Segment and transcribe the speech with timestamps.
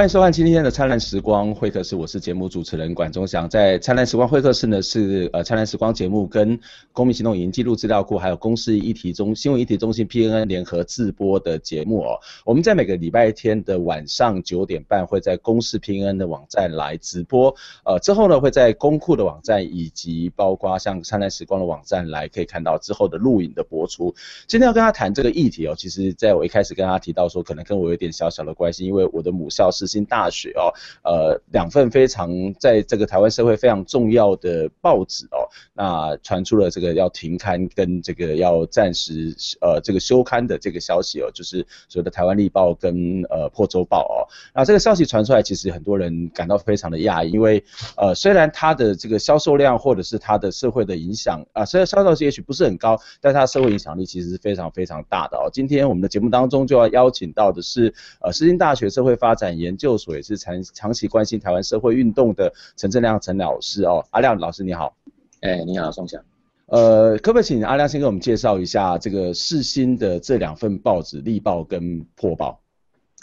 [0.00, 3.46] 欢迎收看今天的灿烂时光会客室，我是节目主持人管中祥。
[3.46, 6.58] 在灿烂时光会客室呢，是呃灿烂时光节目跟
[6.90, 12.18] 公民行动影音记录资料库，还有公视议题中新闻议题中心 PNN 联合制播的节目哦。
[12.46, 24.14] 我们在每个礼拜天的晚上九点半会在公视 PNN 的网站来直播，呃之后呢会在公库的网站以及包括像灿烂时光的网站来可以看到之后的录影的播出。
[24.46, 30.70] 今天要跟他谈这个议题哦，其实在我一开始跟他提到说，可能跟我有点小小的关系，因为我的母校是新大学哦，
[31.02, 44.18] 呃，两份非常在这个台湾社会非常重要的报纸哦，那传出了这个要停刊跟这个要暂时呃这个休刊的这个消息哦，就是所谓的台湾立报跟呃破周报哦，
[44.54, 47.62] 那这个消息传出来，其实很多人感到非常的讶异，因为
[47.96, 55.50] 呃虽然它的这个销售量或者是它的社会的影响啊，虽然销售也许不是很高，但它的社会影响力其实是非常非常大的哦。
[55.52, 60.14] 今天我们的节目当中就要邀请到的是呃世新大学社会发展研究所。
[60.14, 64.94] 也是长长期关心台湾社会运动的陈正亮陈老师哦，阿亮老师你好，
[65.40, 66.22] 哎、欸、你好宋翔，
[66.66, 72.60] 呃可不可以请阿亮先给我们介绍一下这个世新的这两份报纸力报跟破报？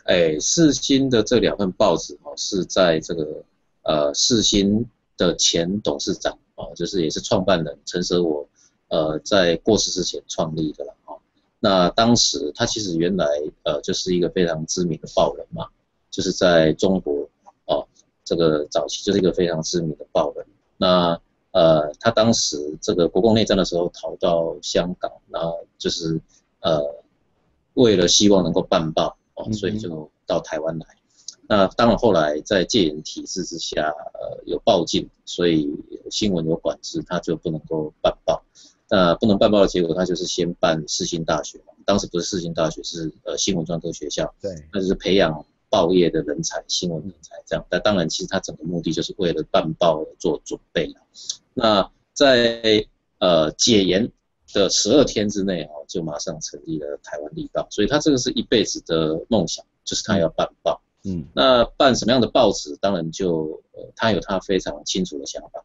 [0.05, 3.43] 哎、欸、世新的这两份报纸哦是在这个
[3.83, 4.83] 呃世新
[5.17, 8.47] 的前董事长哦，就是也是创办人陈舍我
[8.87, 11.19] 呃在过世之前创立的了哦，
[11.59, 13.25] 那当时他其实原来
[13.63, 15.67] 呃就是一个非常知名的报人嘛。
[16.09, 17.29] 就是在中国
[17.65, 17.87] 哦，
[18.23, 20.45] 这个早期就是一个非常知名的报人。
[20.77, 21.19] 那
[21.51, 26.21] 呃，他当时这个国共内战的时候逃到香港，然后就是
[26.59, 26.79] 呃，
[27.73, 30.85] 为了希望能够办报哦，所以就到台湾来。
[31.49, 35.67] 那当然后来在戒严体制之下，呃，有报禁，所以
[36.11, 38.43] 新闻有管制，他就不能够办报。
[38.89, 41.73] 那不能办报的结果，他就是先办世新大学嘛。
[41.85, 44.31] 当时不是世新大学，是呃新闻专科学校。
[44.41, 45.43] 对，那就是培养。
[45.69, 50.95] 报业的人才，新闻人才这样，但当然，其实他整个目的就是为了办报而做准备。
[51.53, 52.85] 那在
[53.19, 54.11] 呃解严
[54.53, 60.81] 的十二天之内哦，就马上成立了台湾立报，所以他这个是一辈子的梦想，就是他要办报。
[61.03, 65.63] 嗯，那办什么样的报纸，当然就呃他有他非常清楚的想法。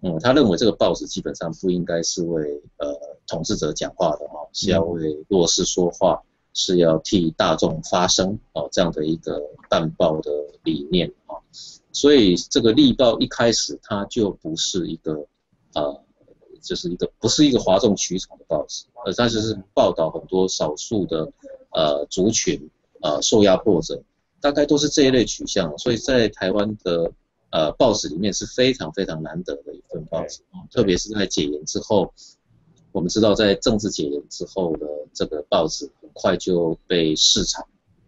[0.00, 2.94] 嗯，他认为这个报纸基本上不应该是为呃
[3.26, 6.22] 统治者讲话的哈，是要为弱势说话。
[6.54, 10.30] 是要替大众发声哦，这样的一个办报的
[10.64, 11.36] 理念啊，
[11.92, 15.26] 所以这个立报一开始它就不是一个
[15.74, 16.02] 呃，
[16.60, 21.30] 就是一个不是一个哗众取宠的报纸，而它就是报道很多少数的
[21.70, 22.68] 呃族群
[23.02, 24.02] 呃受压迫者，
[24.40, 27.12] 大概都是这一类取向，所以在台湾的
[27.50, 30.40] 呃报纸里面是非常非常难得的一份报纸，
[30.72, 32.12] 特别是在解严之后，
[32.90, 35.88] 我们知道在政治解严之后的这个报纸。
[36.20, 37.64] 快就被市场，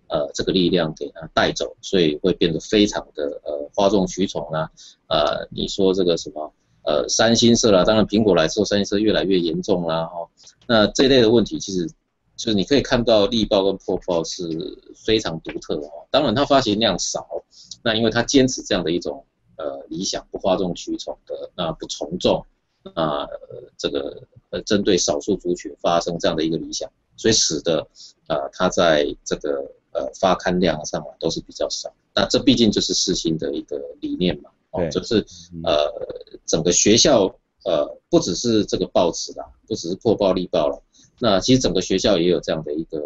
[0.09, 4.69] 呃，这个力量给它带走，所以会变得非常的呃哗众取宠啊，
[5.09, 6.53] 呃，你说这个什么
[6.85, 10.29] 呃三星社啦，当然苹果来说，三星社越来越严重啦，哈，
[10.67, 11.87] 那这类的问题，其实
[12.37, 14.43] 就是你可以看到力报跟破报是
[15.05, 17.27] 非常独特的哦，当然它发行量少，
[17.85, 19.25] 那因为它坚持这样的一种
[19.57, 22.45] 呃理想，不哗众取宠的，那不从众，
[22.95, 23.29] 啊，
[23.77, 26.91] 这个呃针对少数族群发生这样的一个理想。
[27.21, 27.87] 所以使得，
[28.29, 29.51] 呃，它在这个
[29.93, 31.93] 呃发刊量上啊都是比较少。
[32.15, 35.23] 那这毕竟就是世新的一个理念嘛，哦，就是
[35.63, 35.93] 呃
[36.47, 37.27] 整个学校
[37.67, 40.83] 呃不只是这个报纸啦，不只是破报立报了，
[41.19, 42.99] 那其实整个学校也有这样的一个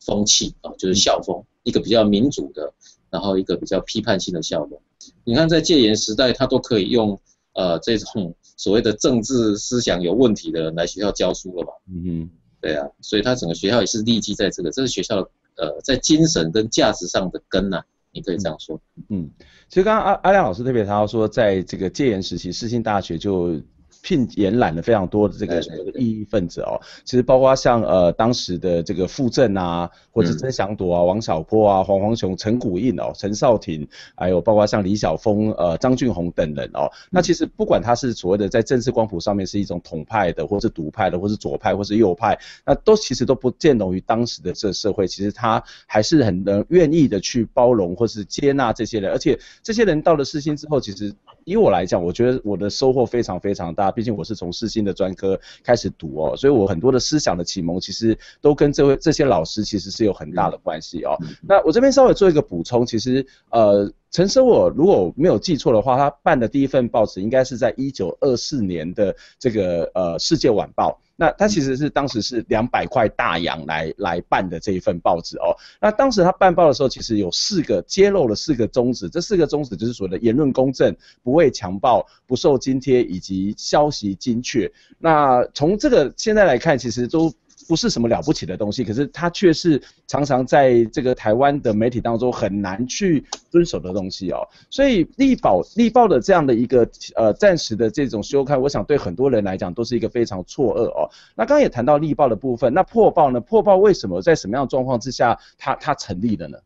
[0.00, 2.72] 风气啊，就是校风，一个比较民主的，
[3.10, 4.80] 然后一个比较批判性的校风。
[5.24, 7.20] 你看在戒严时代，他都可以用
[7.52, 11.72] 呃这种所谓的政治思想有问题的人来学校教书了吧？
[11.86, 12.30] 嗯哼。
[12.60, 17.82] 对啊，所以他整个学校也是立基在这个，这是学校的呃在精神跟价值上的根呐、
[18.12, 18.80] 你可以这样说。
[19.08, 19.30] 嗯，
[19.68, 23.60] 其实刚刚阿阿亮老师特别他说，在这个戒严时期，世新大学就。
[24.02, 25.60] 聘延揽了非常多的这个
[25.94, 51.14] 异议分子哦，其实包括像呃当时的这个傅政啊，或者曾祥铎啊、王小波啊、黄黄雄、陈古印哦、陈少廷，还有包括像李晓峰、呃张俊宏等人哦，那其实不管他是所谓的在政治光谱上面是一种统派的，或是独派的，或是左派，或是右派，那都其实都不见容于当时的这个社会，其实他还是很能愿意的去包容或是接纳这些人，而且这些人到了世新之后，其实。
[51.48, 53.90] 以我来讲，我觉得我的收获非常非常大。
[53.90, 61.16] 毕竟我是从世新的专科开始读哦，所以我很多的思想的启蒙，其实都跟这位这些老师其实是有很大的关系哦。
[61.40, 63.90] 那我这边稍微做一个补充，其实呃。
[64.10, 70.98] 陈生我如果没有记错的话，他办的第一份报纸应该是在一九二四年的这个呃世界晚报。
[71.14, 75.50] 那他其实是当时是两百块大洋来来办的这一份报纸哦。
[75.80, 84.70] 那当时他办报的时候，其实有四个揭露了四个宗旨，这四个宗旨就是所谓的言论公正、不畏强暴、不受津贴以及消息精确。
[84.98, 87.32] 那从这个现在来看，其实都。
[87.68, 94.48] 不是什么了不起的东西，可是它却是常常在这个台湾的媒体当中很难去遵守的东西哦。
[94.70, 101.10] 所以力保力报的这样的一个呃暂时的这种休刊，我想对很多人来讲都是一个非常错愕哦。
[101.36, 103.38] 那刚刚也谈到力报的部分，那破报呢？
[103.38, 106.56] 破报为什么在什么样的状况之下它它成立的呢？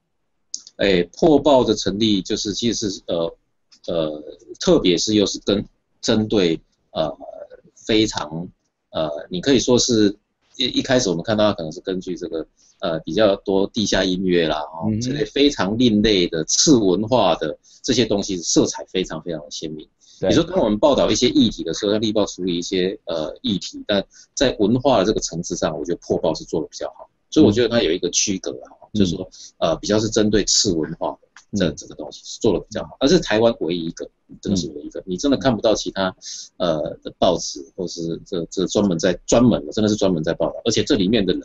[0.76, 3.36] 哎，破报的成立就是其实是呃
[3.88, 4.22] 呃，
[4.60, 5.64] 特别是又是跟
[6.00, 6.60] 针对
[6.92, 7.12] 呃
[7.74, 8.46] 非常
[8.90, 10.16] 呃，你可以说是。
[10.56, 12.46] 一一开始我们看到它可能是根据这个
[12.80, 19.88] 呃比较多地下音乐啦，哦，这类非常另类的次文化的这些东西，色彩非常非常的鲜明。
[20.20, 24.04] 你说当我们报道一些议题的时候，像力报处理一些呃议题，但
[24.34, 27.08] 在文化的这个层次上，我觉得破报是做的比较好。
[27.28, 29.28] 所以我觉得它有一个区隔啊，就是说
[29.58, 31.28] 呃比较是针对次文化的。
[31.54, 34.08] 这这个东西是做的比较好，而是台湾唯一一个，
[34.40, 36.14] 真的是唯一一个，你真的看不到其他
[36.56, 41.42] 呃的报纸或是这这专门在专门的，真的是专门在报道，而且这里面的人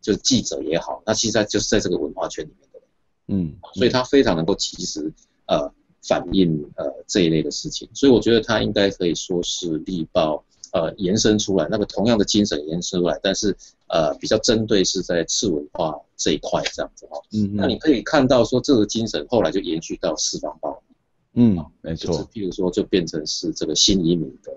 [0.00, 2.88] 就是记者也好，他其实就是在这个文化圈里面的人，
[3.28, 5.12] 嗯，所以他非常能够及时
[5.46, 5.72] 呃
[6.02, 10.44] 反映呃这一类的事情，所以我觉得他应该可以说是力报。
[10.72, 13.56] 呃，延伸出来那个同样的精神延伸出来，但是
[13.88, 17.18] 呃比较针对是在次文化这一块这样子哈。
[17.32, 20.82] 嗯，那你可以看到说这个精神后来就延续到四方报。
[21.32, 22.12] 嗯，没错。
[22.12, 24.52] 就是譬如说就变成是这个新移民的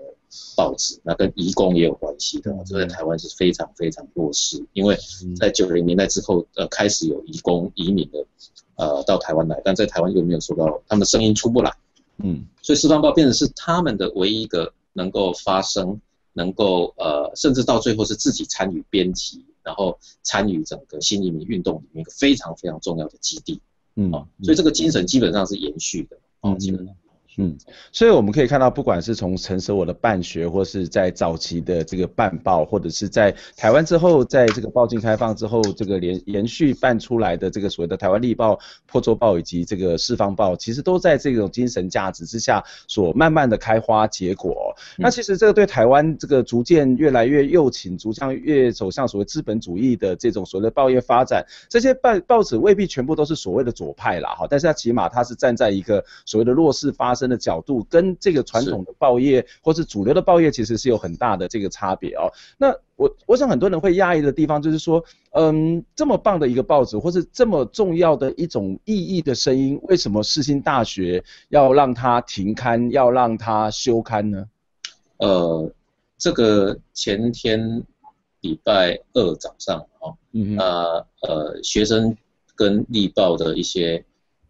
[0.54, 2.54] 报纸，那跟移工也有关系的。
[2.66, 4.96] 这在台湾是非常非常弱势，因为
[5.36, 8.26] 在九零年代之后，呃开始有移工移民的
[8.76, 11.74] 呃到台湾来，但在台湾又没有受到他们的声音出不来。
[12.18, 14.72] 嗯，所以四方报变成是他们的唯一一个。
[14.96, 16.00] 能够发声，
[16.34, 23.60] 能够呃，甚至到最后是自己参与编辑，然后参与整个新移民运动里面一个非常非常重要的基地，
[23.96, 24.10] 嗯，
[24.42, 26.94] 所以这个精神基本上是延续的，哦，基本上。
[27.36, 27.56] 嗯，
[27.90, 44.72] 所以我们可以看到，不管是从陈舍我的办学，或是在早期的这个办报，或者是在台湾之后，在这个报禁开放之后，这个连延续办出来的这个所谓的台湾立报、破周报以及这个四方报，其实都在这种精神价值之下所慢慢的开花结果。
[44.98, 62.32] 嗯、那其实这个对台湾这个逐渐越来越右倾，逐渐越走向所谓资本主义的这种所谓的报业发展，这些报报纸未必全部都是所谓的左派啦，哈，但是它起码它是站在一个所谓的弱势发生的角度跟这个传统的报业或是主流的报业其实是有很大的这个差别哦。
[62.56, 74.46] 那我我想很多人会讶异的地方就是说，嗯，这么棒的一个报纸或是这么重要的一种意义的声音，为什么世新大学要让它停刊，要让它休刊呢？
[75.18, 75.70] 呃，
[76.18, 77.82] 这个前天
[78.40, 82.16] 礼拜二早上哦，嗯呃呃，学生
[82.54, 84.04] 跟力报的一些。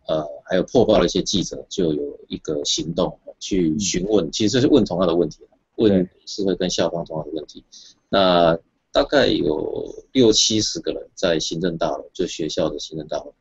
[0.06, 5.38] 呃，还有破报的一些记者就有一个行动去询问，其实是问同样的问题，
[5.76, 7.64] 问是会跟校方同样的问题。
[8.08, 8.58] 那
[8.92, 13.34] 大概有六七十个人在行政大楼，就学校的行政大楼，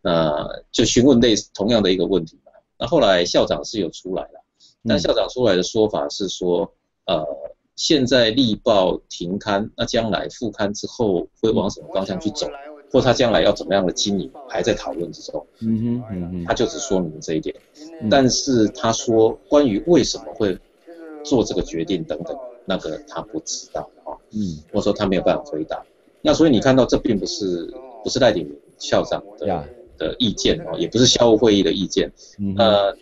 [0.00, 2.38] 那就询问类似同样的一个问题。
[2.78, 4.44] 那后来校长是有出来了，
[4.88, 6.72] 但校长出来的说法是说，
[7.06, 7.24] 呃，
[7.76, 12.48] 现在立报停刊，那将来复刊之后会往什么方向去走？
[12.94, 15.44] 或他将来要怎么样的经营，还在讨论之中。
[15.58, 17.52] 嗯哼，嗯哼，他就只说明这一点。
[18.08, 20.56] 但是他说关于为什么会
[21.24, 24.14] 做这个决定等等，那个他不知道啊。
[24.30, 25.84] 嗯，或者说他没有办法回答。
[26.22, 27.68] 那所以你看到这并不是
[28.04, 29.64] 不是赖鼎铭校长的
[29.98, 32.12] 的意见哦，也不是校务会议的意见，
[32.56, 32.96] 呃，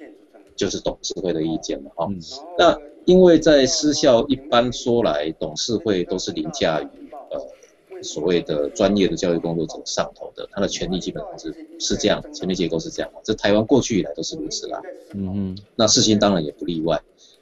[0.57, 2.09] 就是董事会的意见了哈。
[2.59, 6.89] 那因为在私校一般说来，董事会都是凌驾于。
[8.02, 14.80] 所谓的专业的教育工作者上头的，他的权力基本上是是这样，权力结构是这样，这台湾过去以来都是如此啦。
[15.14, 17.00] 嗯嗯，那世新当然也不例外。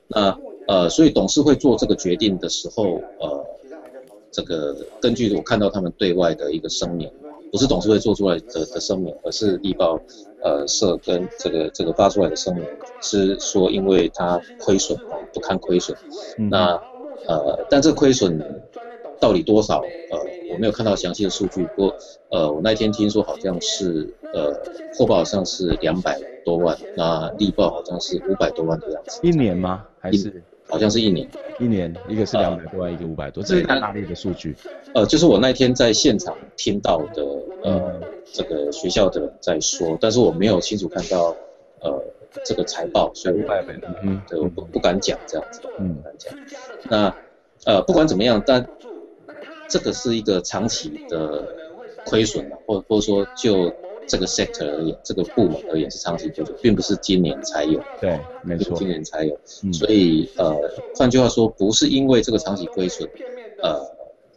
[0.08, 3.44] 那呃，所以董事会做这个决定的时候，呃，
[4.30, 7.10] 这个根据我看到他们对外的一个声明，
[7.50, 10.00] 不是董事会做出来的的声明，而是力报
[10.42, 12.64] 呃社跟这个这个发出来的声明，
[13.00, 14.96] 是说因为它亏损
[15.32, 15.96] 不堪亏损。
[16.50, 16.80] 那
[17.26, 18.38] 呃，但这亏损
[19.20, 19.80] 到底多少？
[20.10, 20.18] 呃。
[20.50, 21.96] 我没有看到详细的数据，不过，
[22.28, 24.52] 呃，我那天听说好像是，呃，
[24.96, 29.20] 破报好像是两百多万，那力报好像是五百多万的样子。
[29.22, 29.86] 一年吗？
[30.00, 30.42] 还是？
[30.68, 31.28] 好像是一年。
[31.60, 34.56] 一年，一个是两百多万，呃、一个五百多，这是看哪里的数据？
[34.92, 37.22] 呃，就是我那天在现场听到的，
[37.62, 38.00] 呃，
[38.32, 41.36] 这个学校的人在说，但是我没有清楚看到，
[41.80, 42.02] 呃，
[42.44, 43.48] 这个财报，所以我
[44.02, 46.34] 嗯，对，我不不敢讲这样子，嗯，不敢讲。
[46.88, 47.14] 那
[47.66, 48.66] 呃，不管怎么样，但
[49.70, 51.46] 这个是一个长期的
[52.04, 53.72] 亏损嘛，或或者说就
[54.06, 57.80] 这个 sector 而言，这个部门而言是长期亏损，并不是今年才有。
[58.00, 59.38] 对，没错，今年才有。
[59.72, 60.56] 所以呃，
[60.96, 63.08] 换句话说，不是因为这个长期亏损，
[63.62, 63.80] 呃，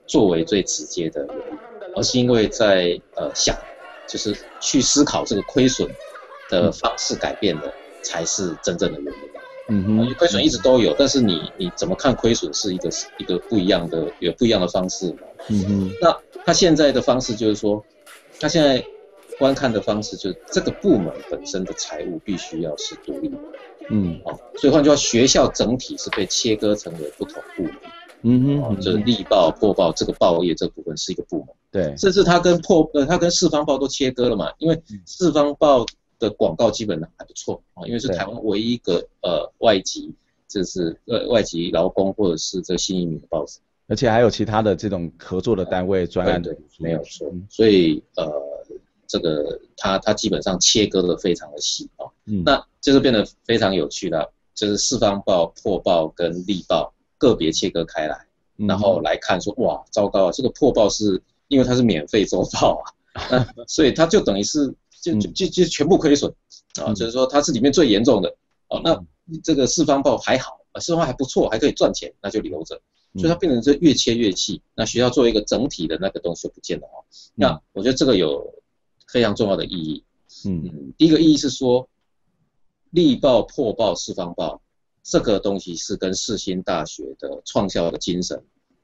[0.05, 1.57] 作为最直接的原因，
[1.95, 3.57] 而是因为在呃想，
[4.07, 5.89] 就是去思考这个亏损
[6.49, 7.73] 的方式改变的，
[8.03, 9.32] 才是真正的原因。
[9.69, 15.19] 嗯哼，亏损一直都有，但是你你怎么看亏损是一个一个不一样的，有不一样的方式嘛。
[15.49, 17.81] 嗯哼，那他现在的方式就是说，
[18.41, 18.83] 他现在
[19.39, 23.37] 观看的方式就是这个部门本身的财务必须要是独立的。
[23.89, 27.73] 嗯，哦，所以换句话，学校整体是被切割成为不同部门。
[28.23, 31.47] 嗯哼，就是力报、破报这个报业这部分是一个部门。
[31.71, 35.85] 对，甚至他跟破呃，他跟四方报都切割了嘛，因为四方报。
[36.19, 40.13] 的广告基本上还不错啊，因为是台湾唯一一个呃外籍，
[40.47, 47.31] 就是呃外籍劳工或者是这新移民的报纸，而且还有其他的这种合作的单位专案的，没有错。
[47.49, 48.31] 所以呃
[49.07, 62.85] 这个它它基本上切割的非常的细啊，嗯，那就是变得非常有趣了，就是四方报、破报跟力报个别切割开来，然后来看说哇糟糕啊，这个破报是因为它是免费周报啊，
[63.55, 64.73] 那所以它就等于是。
[65.03, 66.33] 就就就就全部亏损
[66.81, 68.33] 啊，就是说它是里面最严重的
[68.69, 68.79] 啊。
[68.81, 69.05] 那
[69.43, 72.81] 这个四方报还好啊，四方还不错，还可以赚钱，那就留着。
[73.15, 74.61] 所以它变成是越切越细。
[74.73, 76.97] 那学校做一个整体的那个东西就不见了啊。
[77.35, 78.55] 那我觉得这个有
[79.07, 80.03] 非常重要的意义。
[80.45, 81.87] 嗯嗯，第一个意义是说，
[82.91, 84.61] 力报、破报、四方报
[85.03, 88.41] 这个东西是跟世新大学的创校的精神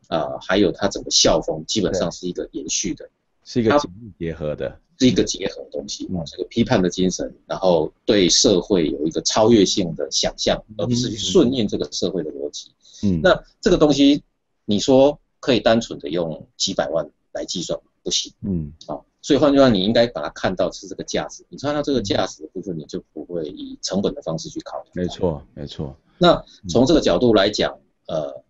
[0.10, 3.10] 啊，还有它整个校风基本上是一个延续的，
[3.44, 4.80] 是一个紧密结合的。
[5.00, 12.72] 是一个结合的东西啊，这个批判的精神，然后对社会有一个超越性的想象，而不是去顺应这个社会的逻辑。
[13.03, 14.22] 嗯，那这个东西，
[14.65, 17.86] 你说可以单纯的用几百万来计算吗？
[18.03, 18.34] 不行。
[18.41, 21.46] 嗯，啊，所以换句话，你应该把它看到是这个价值。
[21.48, 24.89] 你看到这个价值的部分，你就不会以成本的方式去考虑。
[25.01, 25.96] 没错，没错。
[26.18, 28.44] 那从这个角度来讲，呃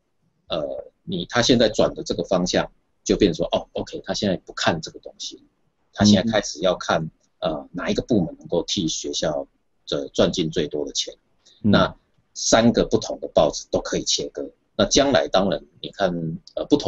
[0.48, 2.72] 呃，你他现在转的这个方向，
[3.04, 5.44] 就变成说，哦，OK，他现在不看这个东西。
[6.00, 9.46] 他现在开始要看，呃，哪一个部门能够替学校
[9.86, 11.14] 这赚进最多的钱？
[11.62, 11.94] 那
[12.34, 14.50] 三个不同的报纸都可以切割。
[14.78, 16.10] 那将来当然，你看，
[16.56, 16.78] 呃，不同。